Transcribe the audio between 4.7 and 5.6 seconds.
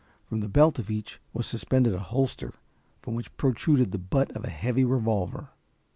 revolver.